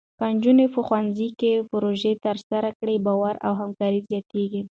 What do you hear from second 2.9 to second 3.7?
باور او